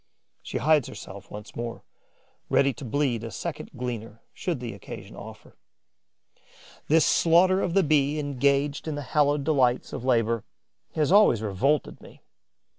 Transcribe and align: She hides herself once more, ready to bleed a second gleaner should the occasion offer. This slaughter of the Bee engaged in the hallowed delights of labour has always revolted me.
She 0.41 0.57
hides 0.57 0.87
herself 0.87 1.29
once 1.29 1.55
more, 1.55 1.83
ready 2.49 2.73
to 2.73 2.83
bleed 2.85 3.23
a 3.23 3.29
second 3.29 3.69
gleaner 3.77 4.23
should 4.33 4.59
the 4.59 4.73
occasion 4.73 5.15
offer. 5.15 5.57
This 6.87 7.05
slaughter 7.05 7.61
of 7.61 7.75
the 7.75 7.83
Bee 7.83 8.17
engaged 8.17 8.87
in 8.87 8.95
the 8.95 9.03
hallowed 9.13 9.43
delights 9.43 9.93
of 9.93 10.03
labour 10.03 10.43
has 10.95 11.11
always 11.11 11.43
revolted 11.43 12.01
me. 12.01 12.23